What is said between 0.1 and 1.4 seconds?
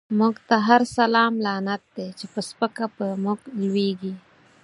موږ ته هر سلام